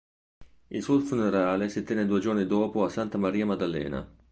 [0.69, 4.11] Il suo funerale si tenne due giorni dopo a Santa Maria Maddalena.